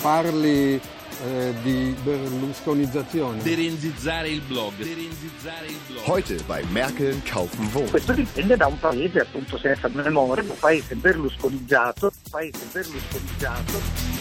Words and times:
parli 0.00 0.80
eh, 1.24 1.54
di 1.62 1.94
berlusconizzazione. 2.02 3.42
Derenzizzare 3.42 4.28
il 4.28 4.40
blog. 4.42 4.74
Derenzizzare 4.76 5.66
il 5.66 5.78
blog. 5.86 6.06
Heute 6.06 6.36
bei 6.46 6.64
Merkel 6.70 7.20
kaufen 7.24 7.68
Wohnen. 7.72 7.90
Questo 7.90 8.12
dipende 8.12 8.56
da 8.56 8.66
un 8.66 8.78
paese 8.78 9.20
appunto 9.20 9.58
senza 9.58 9.88
memoria, 9.88 10.44
un 10.44 10.58
paese 10.58 10.94
berlusconizzato, 10.94 12.06
un 12.06 12.30
paese 12.30 12.64
berlusconizzato. 12.72 14.16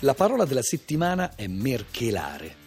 La 0.00 0.14
parola 0.14 0.44
della 0.44 0.62
settimana 0.62 1.34
è 1.34 1.46
merkelare. 1.46 2.64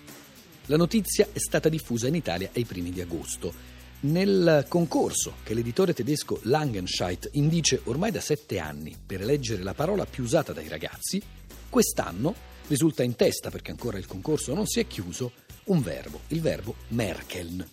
La 0.66 0.78
notizia 0.78 1.28
è 1.32 1.40
stata 1.40 1.70
diffusa 1.70 2.08
in 2.08 2.16
Italia 2.16 2.50
ai 2.54 2.66
primi 2.66 2.92
di 2.92 3.02
agosto. 3.02 3.69
Nel 4.02 4.66
concorso 4.70 5.34
che 5.44 5.54
l'editore 5.54 5.94
tedesco 5.94 6.40
Langenscheidt 6.44 7.32
indice 7.34 7.82
ormai 7.84 8.12
da 8.12 8.22
sette 8.22 8.58
anni 8.58 8.96
per 9.06 9.20
eleggere 9.20 9.62
la 9.62 9.74
parola 9.74 10.06
più 10.06 10.24
usata 10.24 10.54
dai 10.54 10.70
ragazzi, 10.70 11.22
quest'anno 11.68 12.34
risulta 12.68 13.04
in 13.04 13.18
testa, 13.18 13.50
perché 13.50 13.72
ancora 13.72 13.98
il 13.98 14.08
concorso 14.08 14.54
non 14.54 14.68
si 14.68 14.80
è 14.80 14.88
chiuso, 14.88 15.34
un 15.66 15.82
verbo, 15.82 16.22
il 16.28 16.40
verbo 16.40 16.76
Merkeln. 16.90 17.68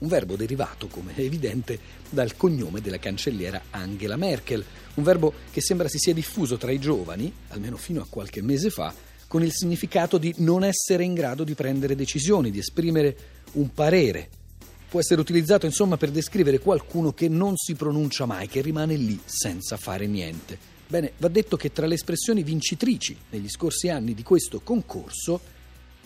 Un 0.00 0.08
verbo 0.08 0.36
derivato, 0.36 0.88
come 0.88 1.14
è 1.14 1.20
evidente, 1.20 1.78
dal 2.10 2.36
cognome 2.36 2.82
della 2.82 2.98
cancelliera 2.98 3.62
Angela 3.70 4.16
Merkel, 4.16 4.62
un 4.94 5.02
verbo 5.02 5.32
che 5.50 5.62
sembra 5.62 5.88
si 5.88 5.96
sia 5.96 6.12
diffuso 6.12 6.58
tra 6.58 6.70
i 6.70 6.78
giovani, 6.78 7.32
almeno 7.48 7.78
fino 7.78 8.02
a 8.02 8.06
qualche 8.10 8.42
mese 8.42 8.68
fa, 8.68 8.92
con 9.26 9.42
il 9.42 9.52
significato 9.52 10.18
di 10.18 10.34
non 10.38 10.64
essere 10.64 11.02
in 11.02 11.14
grado 11.14 11.44
di 11.44 11.54
prendere 11.54 11.94
decisioni, 11.94 12.50
di 12.50 12.58
esprimere 12.58 13.16
un 13.52 13.72
parere 13.72 14.28
può 14.90 14.98
essere 14.98 15.20
utilizzato 15.20 15.66
insomma 15.66 15.96
per 15.96 16.10
descrivere 16.10 16.58
qualcuno 16.58 17.12
che 17.12 17.28
non 17.28 17.56
si 17.56 17.74
pronuncia 17.74 18.26
mai, 18.26 18.48
che 18.48 18.60
rimane 18.60 18.96
lì 18.96 19.18
senza 19.24 19.76
fare 19.76 20.08
niente. 20.08 20.58
Bene, 20.88 21.12
va 21.18 21.28
detto 21.28 21.56
che 21.56 21.72
tra 21.72 21.86
le 21.86 21.94
espressioni 21.94 22.42
vincitrici 22.42 23.16
negli 23.30 23.48
scorsi 23.48 23.88
anni 23.88 24.14
di 24.14 24.24
questo 24.24 24.60
concorso, 24.60 25.40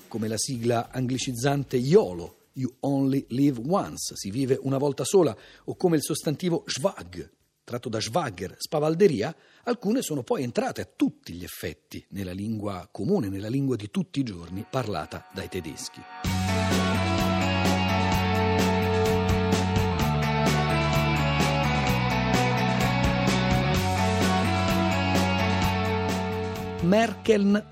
come 0.06 0.28
la 0.28 0.36
sigla 0.36 0.90
anglicizzante 0.92 1.78
YOLO, 1.78 2.36
You 2.52 2.74
Only 2.80 3.24
Live 3.30 3.62
Once, 3.66 4.14
si 4.16 4.30
vive 4.30 4.58
una 4.60 4.76
volta 4.76 5.04
sola, 5.04 5.34
o 5.64 5.74
come 5.76 5.96
il 5.96 6.02
sostantivo 6.02 6.62
Schwag, 6.66 7.32
tratto 7.64 7.88
da 7.88 8.00
Schwager, 8.00 8.54
spavalderia, 8.58 9.34
alcune 9.62 10.02
sono 10.02 10.22
poi 10.22 10.42
entrate 10.42 10.82
a 10.82 10.88
tutti 10.94 11.32
gli 11.32 11.42
effetti 11.42 12.04
nella 12.10 12.32
lingua 12.32 12.86
comune, 12.92 13.30
nella 13.30 13.48
lingua 13.48 13.76
di 13.76 13.90
tutti 13.90 14.20
i 14.20 14.24
giorni 14.24 14.66
parlata 14.68 15.26
dai 15.32 15.48
tedeschi. 15.48 16.43
Merkeln 26.84 27.62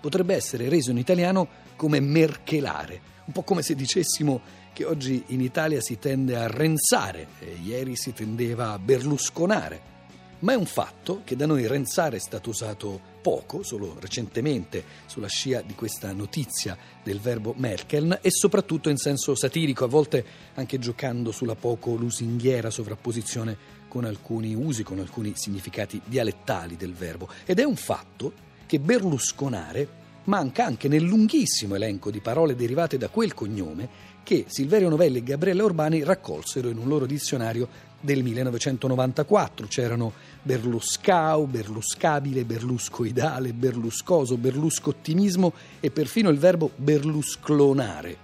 potrebbe 0.00 0.34
essere 0.34 0.68
reso 0.68 0.90
in 0.90 0.98
italiano 0.98 1.48
come 1.76 2.00
merkelare, 2.00 3.00
un 3.26 3.32
po' 3.32 3.42
come 3.42 3.62
se 3.62 3.74
dicessimo 3.74 4.40
che 4.72 4.84
oggi 4.84 5.24
in 5.28 5.40
Italia 5.40 5.80
si 5.80 5.98
tende 5.98 6.36
a 6.36 6.46
renzare 6.48 7.28
e 7.40 7.56
ieri 7.62 7.96
si 7.96 8.12
tendeva 8.12 8.72
a 8.72 8.78
berlusconare. 8.78 9.94
Ma 10.40 10.52
è 10.52 10.56
un 10.56 10.66
fatto 10.66 11.22
che 11.24 11.34
da 11.34 11.46
noi 11.46 11.66
renzare 11.66 12.16
è 12.16 12.20
stato 12.20 12.50
usato 12.50 13.00
poco, 13.22 13.62
solo 13.62 13.96
recentemente, 13.98 14.84
sulla 15.06 15.28
scia 15.28 15.62
di 15.62 15.74
questa 15.74 16.12
notizia 16.12 16.76
del 17.02 17.20
verbo 17.20 17.54
Merkeln 17.56 18.18
e 18.20 18.30
soprattutto 18.30 18.90
in 18.90 18.98
senso 18.98 19.34
satirico, 19.34 19.84
a 19.84 19.88
volte 19.88 20.24
anche 20.54 20.78
giocando 20.78 21.32
sulla 21.32 21.54
poco 21.54 21.94
lusinghiera 21.94 22.68
sovrapposizione 22.68 23.56
con 23.88 24.04
alcuni 24.04 24.54
usi, 24.54 24.82
con 24.82 24.98
alcuni 24.98 25.32
significati 25.34 26.00
dialettali 26.04 26.76
del 26.76 26.92
verbo. 26.92 27.30
Ed 27.46 27.58
è 27.58 27.64
un 27.64 27.76
fatto 27.76 28.44
che 28.66 28.78
berlusconare 28.78 30.04
manca 30.24 30.64
anche 30.64 30.88
nel 30.88 31.02
lunghissimo 31.02 31.76
elenco 31.76 32.10
di 32.10 32.20
parole 32.20 32.54
derivate 32.54 32.98
da 32.98 33.08
quel 33.08 33.32
cognome 33.32 34.14
che 34.22 34.46
Silverio 34.48 34.88
Novelli 34.88 35.18
e 35.18 35.22
Gabriele 35.22 35.62
Urbani 35.62 36.02
raccolsero 36.02 36.68
in 36.68 36.78
un 36.78 36.88
loro 36.88 37.06
dizionario 37.06 37.68
del 38.00 38.24
1994. 38.24 39.68
C'erano 39.68 40.12
berluscao, 40.42 41.46
berluscabile, 41.46 42.44
berluscoidale, 42.44 43.52
berluscoso, 43.52 44.36
berluscottimismo 44.36 45.52
e 45.78 45.92
perfino 45.92 46.30
il 46.30 46.38
verbo 46.38 46.72
berlusclonare, 46.74 48.16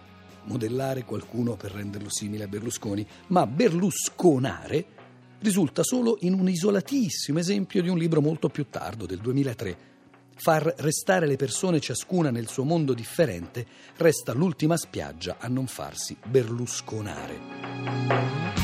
modellare 0.45 1.05
qualcuno 1.05 1.55
per 1.55 1.71
renderlo 1.71 2.11
simile 2.11 2.45
a 2.45 2.49
Berlusconi, 2.49 3.07
ma 3.29 3.47
berlusconare 3.47 4.87
risulta 5.39 5.85
solo 5.85 6.17
in 6.23 6.35
un 6.35 6.49
isolatissimo 6.49 7.39
esempio 7.39 7.81
di 7.81 7.89
un 7.89 7.99
libro 7.99 8.21
molto 8.21 8.49
più 8.49 8.67
tardo, 8.69 9.07
del 9.07 9.19
2003, 9.19 9.77
Far 10.35 10.75
restare 10.79 11.27
le 11.27 11.37
persone 11.37 11.81
ciascuna 11.81 12.31
nel 12.31 12.49
suo 12.49 12.65
mondo 12.65 12.95
differente 12.95 13.67
resta 13.97 14.33
l'ultima 14.33 14.77
spiaggia 14.77 15.37
a 15.39 15.49
non 15.49 15.67
farsi 15.67 16.17
berlusconare. 16.25 18.61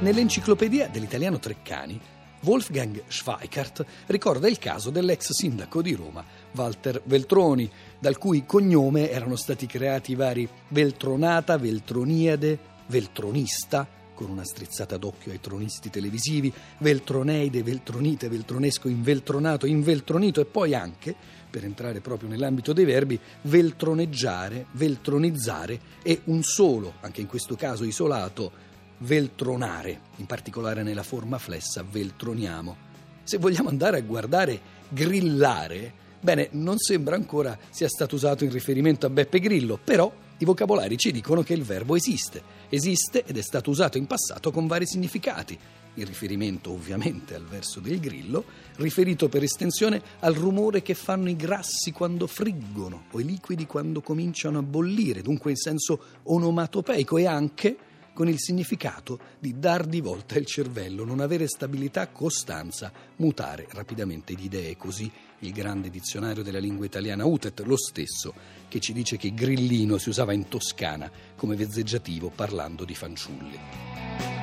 Nell'enciclopedia 0.00 0.88
dell'italiano 0.88 1.38
Treccani 1.38 2.00
Wolfgang 2.42 3.02
Schweikart 3.06 3.84
ricorda 4.06 4.48
il 4.48 4.58
caso 4.58 4.90
dell'ex 4.90 5.32
sindaco 5.32 5.82
di 5.82 5.94
Roma, 5.94 6.24
Walter 6.52 7.02
Veltroni, 7.04 7.70
dal 7.98 8.16
cui 8.16 8.46
cognome 8.46 9.10
erano 9.10 9.36
stati 9.36 9.66
creati 9.66 10.12
i 10.12 10.14
vari 10.14 10.48
Veltronata, 10.68 11.58
Veltroniade, 11.58 12.58
Veltronista, 12.86 13.86
con 14.14 14.30
una 14.30 14.44
strizzata 14.44 14.96
d'occhio 14.96 15.32
ai 15.32 15.40
tronisti 15.40 15.90
televisivi, 15.90 16.52
Veltroneide, 16.78 17.62
Veltronite, 17.62 18.28
Veltronesco, 18.28 18.88
Inveltronato, 18.88 19.66
Inveltronito 19.66 20.40
e 20.40 20.44
poi 20.44 20.74
anche, 20.74 21.14
per 21.48 21.64
entrare 21.64 22.00
proprio 22.00 22.28
nell'ambito 22.28 22.72
dei 22.72 22.84
verbi, 22.84 23.18
veltroneggiare, 23.42 24.66
veltronizzare 24.72 25.80
e 26.02 26.20
un 26.24 26.42
solo, 26.42 26.94
anche 27.00 27.20
in 27.20 27.26
questo 27.26 27.56
caso 27.56 27.84
isolato, 27.84 28.68
veltronare, 29.00 30.00
in 30.16 30.26
particolare 30.26 30.82
nella 30.82 31.02
forma 31.02 31.38
flessa 31.38 31.84
veltroniamo. 31.88 32.88
Se 33.22 33.38
vogliamo 33.38 33.68
andare 33.68 33.98
a 33.98 34.02
guardare 34.02 34.60
grillare, 34.88 35.92
bene, 36.20 36.48
non 36.52 36.78
sembra 36.78 37.14
ancora 37.14 37.56
sia 37.70 37.88
stato 37.88 38.16
usato 38.16 38.44
in 38.44 38.50
riferimento 38.50 39.06
a 39.06 39.10
Beppe 39.10 39.38
Grillo, 39.38 39.78
però 39.82 40.12
i 40.38 40.44
vocabolari 40.44 40.96
ci 40.96 41.12
dicono 41.12 41.42
che 41.42 41.52
il 41.52 41.62
verbo 41.62 41.96
esiste. 41.96 42.42
Esiste 42.70 43.24
ed 43.24 43.36
è 43.36 43.42
stato 43.42 43.70
usato 43.70 43.98
in 43.98 44.06
passato 44.06 44.50
con 44.50 44.66
vari 44.66 44.86
significati. 44.86 45.58
Il 45.94 46.06
riferimento 46.06 46.70
ovviamente 46.70 47.34
al 47.34 47.44
verso 47.44 47.80
del 47.80 48.00
grillo, 48.00 48.44
riferito 48.76 49.28
per 49.28 49.42
estensione 49.42 50.00
al 50.20 50.34
rumore 50.34 50.82
che 50.82 50.94
fanno 50.94 51.28
i 51.28 51.36
grassi 51.36 51.92
quando 51.92 52.26
friggono 52.26 53.04
o 53.10 53.20
i 53.20 53.24
liquidi 53.24 53.66
quando 53.66 54.00
cominciano 54.00 54.58
a 54.58 54.62
bollire, 54.62 55.20
dunque 55.20 55.50
in 55.50 55.56
senso 55.56 56.00
onomatopeico 56.22 57.18
e 57.18 57.26
anche 57.26 57.76
con 58.12 58.28
il 58.28 58.38
significato 58.38 59.18
di 59.38 59.58
dar 59.58 59.86
di 59.86 60.00
volta 60.00 60.38
il 60.38 60.46
cervello, 60.46 61.04
non 61.04 61.20
avere 61.20 61.46
stabilità, 61.46 62.08
costanza, 62.08 62.92
mutare 63.16 63.66
rapidamente 63.70 64.34
di 64.34 64.44
idee. 64.44 64.76
Così 64.76 65.10
il 65.40 65.52
grande 65.52 65.90
dizionario 65.90 66.42
della 66.42 66.58
lingua 66.58 66.84
italiana 66.84 67.24
Utet, 67.24 67.60
lo 67.60 67.76
stesso, 67.76 68.34
che 68.68 68.80
ci 68.80 68.92
dice 68.92 69.16
che 69.16 69.32
grillino 69.32 69.98
si 69.98 70.08
usava 70.08 70.32
in 70.32 70.48
Toscana 70.48 71.10
come 71.36 71.56
vezzeggiativo 71.56 72.30
parlando 72.34 72.84
di 72.84 72.94
fanciulli. 72.94 74.39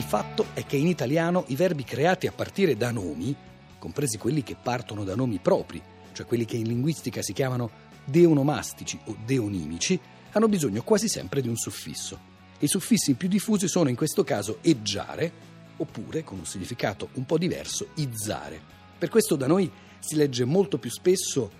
Il 0.00 0.06
fatto 0.06 0.46
è 0.54 0.64
che 0.64 0.78
in 0.78 0.86
italiano 0.86 1.44
i 1.48 1.56
verbi 1.56 1.84
creati 1.84 2.26
a 2.26 2.32
partire 2.32 2.74
da 2.74 2.90
nomi, 2.90 3.36
compresi 3.78 4.16
quelli 4.16 4.42
che 4.42 4.56
partono 4.56 5.04
da 5.04 5.14
nomi 5.14 5.38
propri, 5.40 5.80
cioè 6.12 6.24
quelli 6.24 6.46
che 6.46 6.56
in 6.56 6.68
linguistica 6.68 7.20
si 7.20 7.34
chiamano 7.34 7.70
deonomastici 8.06 8.98
o 9.04 9.16
deonimici, 9.26 10.00
hanno 10.30 10.48
bisogno 10.48 10.82
quasi 10.84 11.06
sempre 11.06 11.42
di 11.42 11.48
un 11.48 11.56
suffisso. 11.56 12.18
I 12.60 12.66
suffissi 12.66 13.12
più 13.12 13.28
diffusi 13.28 13.68
sono 13.68 13.90
in 13.90 13.94
questo 13.94 14.24
caso 14.24 14.60
eggiare, 14.62 15.30
oppure, 15.76 16.24
con 16.24 16.38
un 16.38 16.46
significato 16.46 17.10
un 17.16 17.26
po' 17.26 17.36
diverso, 17.36 17.88
izzare. 17.96 18.58
Per 18.96 19.10
questo 19.10 19.36
da 19.36 19.46
noi 19.46 19.70
si 19.98 20.14
legge 20.16 20.46
molto 20.46 20.78
più 20.78 20.88
spesso 20.88 21.50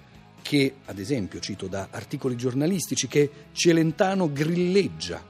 che, 0.41 0.77
ad 0.87 0.99
esempio, 0.99 1.41
cito 1.41 1.67
da 1.67 1.89
articoli 1.91 2.37
giornalistici, 2.37 3.07
che 3.07 3.31
Celentano 3.53 4.33
grilleggia 4.33 5.23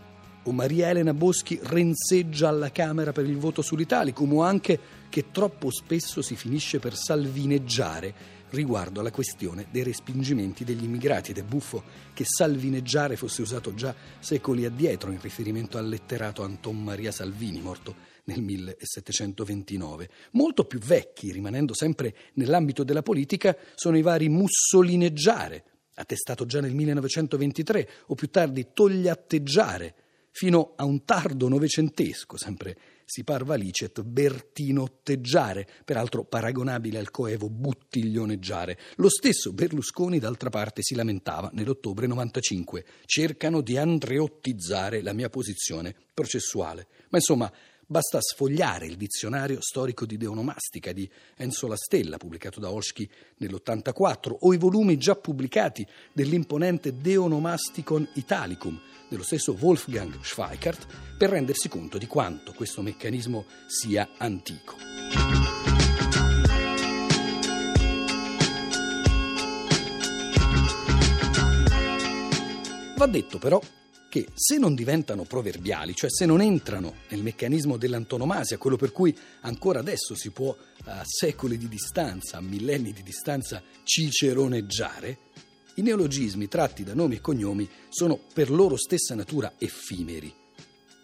o 0.45 0.53
Maria 0.53 0.89
Elena 0.89 1.15
Boschi 1.15 1.59
renseggia 1.63 2.49
alla 2.49 2.71
Camera 2.71 3.13
per 3.13 3.27
il 3.27 3.37
voto 3.37 3.63
sull'Italicum 3.63 4.35
o 4.35 4.43
anche 4.43 4.79
che 5.09 5.31
troppo 5.31 5.71
spesso 5.71 6.23
si 6.23 6.37
finisce 6.37 6.79
per 6.79 6.97
salvineggiare 6.97 8.39
riguardo 8.51 9.01
alla 9.01 9.11
questione 9.11 9.67
dei 9.71 9.83
respingimenti 9.83 10.65
degli 10.65 10.85
immigrati 10.85 11.31
ed 11.31 11.39
è 11.39 11.43
buffo 11.43 11.83
che 12.13 12.25
salvineggiare 12.25 13.17
fosse 13.17 13.43
usato 13.43 13.75
già 13.75 13.95
secoli 14.19 14.65
addietro 14.65 15.13
in 15.13 15.21
riferimento 15.21 15.79
al 15.79 15.89
letterato 15.89 16.43
Anton 16.43 16.83
Maria 16.83 17.13
Salvini, 17.13 17.61
morto 17.61 18.09
nel 18.25 18.41
1729. 18.41 20.09
Molto 20.33 20.65
più 20.65 20.79
vecchi, 20.79 21.33
rimanendo 21.33 21.75
sempre 21.75 22.15
nell'ambito 22.35 22.85
della 22.85 23.03
politica, 23.03 23.57
sono 23.75 23.97
i 23.97 24.03
vari 24.03 24.29
mussolineggiare, 24.29 25.65
attestato 25.95 26.45
già 26.45 26.61
nel 26.61 26.75
1923, 26.75 27.89
o 28.07 28.15
più 28.15 28.31
tardi 28.31 28.69
togliatteggiare, 28.73 29.95
fino 30.31 30.75
a 30.77 30.85
un 30.85 31.05
tardo 31.05 31.49
novecentesco, 31.49 32.37
sempre 32.37 32.77
si 33.11 33.25
parva 33.25 33.57
licet, 33.57 34.03
bertinotteggiare, 34.03 35.67
peraltro 35.85 36.23
paragonabile 36.23 36.97
al 36.97 37.11
coevo 37.11 37.51
buttiglioneggiare. 37.51 38.79
Lo 38.97 39.09
stesso 39.09 39.53
Berlusconi, 39.53 40.21
d'altra 40.21 40.49
parte, 40.49 40.83
si 40.83 40.95
lamentava 40.95 41.51
nell'ottobre 41.53 42.07
95. 42.07 42.85
Cercano 43.07 43.63
di 43.63 43.77
andreottizzare 43.77 45.03
la 45.03 45.13
mia 45.13 45.29
posizione 45.29 45.93
processuale. 46.15 46.87
Ma 47.09 47.19
insomma, 47.19 47.53
Basta 47.91 48.21
sfogliare 48.21 48.87
il 48.87 48.97
dizionario 48.97 49.61
storico 49.61 50.07
di 50.07 50.17
deonomastica 50.17 50.93
di 50.93 51.11
Enzo 51.35 51.67
La 51.67 51.75
Stella, 51.75 52.19
pubblicato 52.19 52.61
da 52.61 52.71
Olschi 52.71 53.11
nell'84, 53.39 54.37
o 54.43 54.55
i 54.55 54.59
volumi 54.59 54.97
già 54.97 55.17
pubblicati 55.17 55.85
dell'imponente 56.13 57.01
Deonomasticon 57.01 58.11
Italicum 58.15 58.81
dello 59.09 59.25
stesso 59.25 59.57
Wolfgang 59.59 60.21
Schweikart, 60.23 61.17
per 61.19 61.31
rendersi 61.31 61.69
conto 61.69 61.99
di 61.99 62.07
quanto 62.07 62.53
questo 62.53 62.81
meccanismo 62.81 63.45
sia 63.67 64.11
antico. 64.19 64.77
Va 72.97 73.07
detto 73.07 73.39
però 73.39 73.61
che 74.11 74.27
se 74.35 74.59
non 74.59 74.75
diventano 74.75 75.23
proverbiali, 75.23 75.95
cioè 75.95 76.11
se 76.11 76.27
non 76.27 76.43
entrano 76.43 76.97
nel 77.09 77.23
meccanismo 77.23 77.79
dell'antonomasia, 77.79 78.59
quello 78.59 78.77
per 78.77 78.91
cui 78.91 79.17
ancora 79.43 79.79
adesso 79.79 80.17
si 80.17 80.31
può 80.31 80.55
a 80.85 81.03
secoli 81.05 81.57
di 81.57 81.69
distanza, 81.69 82.37
a 82.37 82.41
millenni 82.43 82.93
di 82.93 83.05
distanza, 83.05 83.63
ciceroneggiare, 83.85 85.19
i 85.77 85.83
neologismi 85.83 86.49
tratti 86.49 86.83
da 86.83 86.93
nomi 86.93 87.15
e 87.15 87.21
cognomi 87.21 87.67
sono 87.89 88.19
per 88.35 88.51
loro 88.51 88.77
stessa 88.77 89.15
natura 89.15 89.55
effimeri. 89.57 90.35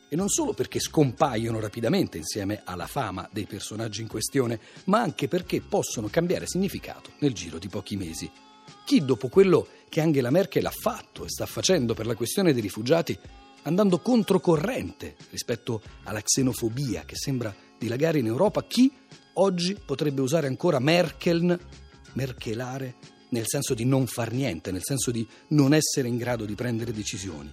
E 0.09 0.17
non 0.17 0.29
solo 0.29 0.53
perché 0.53 0.81
scompaiono 0.81 1.61
rapidamente 1.61 2.19
insieme 2.19 2.63
alla 2.65 2.87
fama 2.87 3.29
dei 3.33 3.47
personaggi 3.47 4.03
in 4.03 4.09
questione, 4.09 4.59
ma 4.85 5.01
anche 5.01 5.29
perché 5.29 5.61
possono 5.61 6.09
cambiare 6.09 6.47
significato 6.47 7.13
nel 7.21 7.33
giro 7.33 7.59
di 7.59 7.69
pochi 7.69 7.97
mesi. 7.97 8.46
Chi 8.85 9.05
dopo 9.05 9.29
quello 9.29 9.67
che 9.89 10.01
Angela 10.01 10.31
Merkel 10.31 10.67
ha 10.67 10.73
fatto 10.73 11.25
e 11.25 11.29
sta 11.29 11.47
facendo 11.47 11.95
per 11.95 12.07
la 12.07 12.15
questione 12.15 12.53
dei 12.53 12.63
rifugiati, 12.63 13.19
andando 13.63 13.99
controcorrente 13.99 15.17
rispetto 15.31 15.83
alla 16.05 16.21
xenofobia 16.21 17.05
che 17.05 17.17
sembra 17.17 17.55
dilagare 17.79 18.19
in 18.19 18.27
Europa, 18.27 18.65
chi 18.65 18.91
oggi 19.35 19.75
potrebbe 19.75 20.21
usare 20.21 20.47
ancora 20.47 20.79
Merkel, 20.79 21.59
merkelare, 22.13 22.95
nel 23.31 23.45
senso 23.47 23.75
di 23.75 23.85
non 23.85 24.07
far 24.07 24.33
niente, 24.33 24.71
nel 24.71 24.85
senso 24.85 25.11
di 25.11 25.27
non 25.49 25.75
essere 25.75 26.09
in 26.09 26.17
grado 26.17 26.45
di 26.45 26.55
prendere 26.55 26.93
decisioni? 26.93 27.53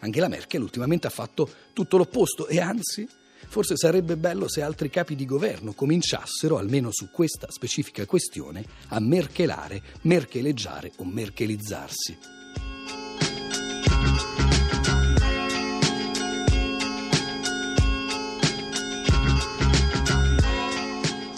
Angela 0.00 0.28
Merkel 0.28 0.62
ultimamente 0.62 1.06
ha 1.06 1.10
fatto 1.10 1.48
tutto 1.72 1.96
l'opposto 1.96 2.46
e 2.46 2.60
anzi 2.60 3.08
Forse 3.48 3.76
sarebbe 3.76 4.16
bello 4.16 4.46
se 4.48 4.62
altri 4.62 4.90
capi 4.90 5.16
di 5.16 5.24
governo 5.24 5.72
cominciassero, 5.72 6.58
almeno 6.58 6.90
su 6.92 7.10
questa 7.10 7.50
specifica 7.50 8.04
questione, 8.04 8.64
a 8.88 9.00
merkelare, 9.00 9.82
mercheleggiare 10.02 10.92
o 10.96 11.04
merkelizzarsi. 11.04 12.18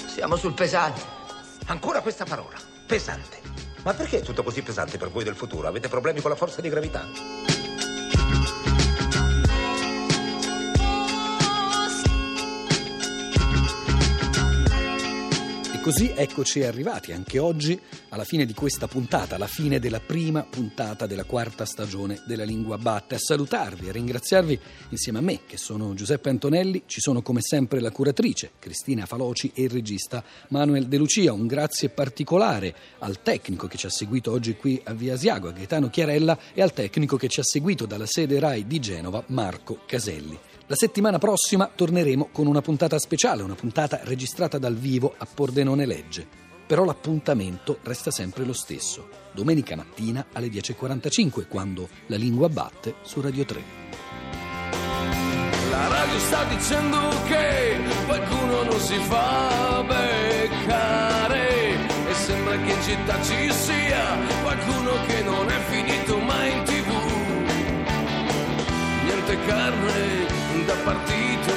Siamo 0.07 0.37
sul 0.37 0.53
pesante. 0.53 1.01
Ancora 1.67 2.03
questa 2.03 2.25
parola, 2.25 2.59
pesante. 2.87 3.39
Ma 3.85 3.95
perché 3.95 4.19
è 4.19 4.23
tutto 4.23 4.43
così 4.43 4.61
pesante 4.63 4.99
per 4.99 5.11
voi 5.11 5.25
del 5.25 5.37
futuro? 5.37 5.69
Avete 5.69 5.89
problemi 5.89 6.21
con 6.21 6.31
la 6.31 6.37
forza 6.37 6.61
di 6.61 6.69
gravità? 6.69 7.70
Così 15.91 16.13
eccoci 16.15 16.63
arrivati 16.63 17.11
anche 17.11 17.41
oggi 17.41 17.77
alla 18.11 18.23
fine 18.23 18.47
di 18.47 18.55
questa 18.55 18.87
puntata, 18.87 19.35
alla 19.35 19.49
fine 19.49 19.81
della 19.81 19.99
prima 19.99 20.45
puntata 20.45 21.05
della 21.05 21.25
quarta 21.25 21.65
stagione 21.65 22.23
della 22.27 22.45
Lingua 22.45 22.79
Batte. 22.79 23.17
A 23.17 23.19
salutarvi, 23.19 23.89
a 23.89 23.93
ringraziarvi 23.93 24.61
insieme 24.91 25.19
a 25.19 25.21
me, 25.21 25.41
che 25.49 25.57
sono 25.57 25.93
Giuseppe 25.95 26.29
Antonelli, 26.29 26.85
ci 26.87 27.01
sono 27.01 27.23
come 27.23 27.41
sempre 27.43 27.81
la 27.81 27.91
curatrice 27.91 28.53
Cristina 28.61 29.05
Faloci 29.05 29.51
e 29.53 29.63
il 29.63 29.71
regista 29.71 30.23
Manuel 30.51 30.87
De 30.87 30.97
Lucia. 30.97 31.33
Un 31.33 31.49
grazie 31.49 31.89
particolare 31.89 32.73
al 33.01 33.21
tecnico 33.21 33.67
che 33.67 33.77
ci 33.77 33.87
ha 33.87 33.91
seguito 33.91 34.31
oggi 34.31 34.55
qui 34.55 34.81
a 34.85 34.93
Via 34.93 35.15
Asiago, 35.15 35.49
a 35.49 35.53
Gaetano 35.53 35.91
Chiarella, 35.91 36.39
e 36.55 36.63
al 36.63 36.73
tecnico 36.73 37.17
che 37.17 37.27
ci 37.27 37.41
ha 37.41 37.45
seguito 37.45 37.87
dalla 37.87 38.07
sede 38.07 38.39
RAI 38.39 38.65
di 38.65 38.79
Genova, 38.79 39.25
Marco 39.27 39.81
Caselli. 39.87 40.39
La 40.71 40.77
settimana 40.77 41.19
prossima 41.19 41.69
torneremo 41.75 42.29
con 42.31 42.47
una 42.47 42.61
puntata 42.61 42.97
speciale, 43.01 43.43
una 43.43 43.57
puntata 43.57 44.03
registrata 44.05 44.57
dal 44.57 44.77
vivo 44.77 45.13
a 45.19 45.27
Pordenone 45.27 45.85
Legge. 45.85 46.25
Però 46.65 46.85
l'appuntamento 46.85 47.81
resta 47.83 48.13
sempre 48.13 48.45
lo 48.45 48.53
stesso, 48.53 49.09
domenica 49.33 49.75
mattina 49.75 50.27
alle 50.33 50.47
10.45, 50.47 51.49
quando 51.49 51.89
la 52.07 52.15
lingua 52.15 52.49
batte 52.49 52.95
su 53.03 53.21
Radio 53.21 53.45
3. 53.45 53.63
La 55.73 55.89
radio 55.89 56.19
sta 56.21 56.45
dicendo 56.45 56.99
che 57.27 57.77
qualcuno 58.07 58.63
non 58.63 58.79
si 58.79 58.97
fa 59.09 59.85
beccare 59.85 61.49
e 62.09 62.15
sembra 62.15 62.57
che 62.59 62.71
in 62.71 62.83
città 62.83 63.21
ci 63.25 63.53
sia 63.53 64.17
qualcuno 64.43 64.93
che 65.09 65.23
non 65.25 65.51
è 65.51 65.59
finito 65.63 65.80
niente 69.31 69.47
carne 69.47 70.27
da 70.67 70.75
partito, 70.85 71.55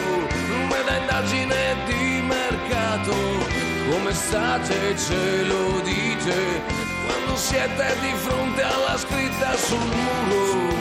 ma 0.70 0.82
da 0.86 0.98
indagine 0.98 1.76
di 1.86 2.22
mercato. 2.22 3.16
Come 3.90 4.14
state 4.14 4.98
ce 4.98 5.44
lo 5.44 5.82
dite 5.82 6.62
quando 7.06 7.36
siete 7.36 7.96
di 8.02 8.14
fronte 8.16 8.62
alla 8.62 8.98
scritta 8.98 9.56
sul 9.56 9.78
muro? 9.78 10.72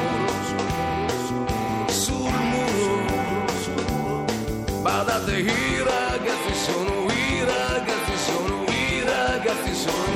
Sul 1.89 2.33
muro. 2.53 4.25
Badate 4.83 5.39
i 5.39 5.83
ragazzi 5.83 6.55
sono 6.55 7.07
i 7.11 7.45
ragazzi 7.45 8.17
sono 8.17 8.65
i 8.69 9.03
ragazzi 9.05 9.75
sono 9.75 10.12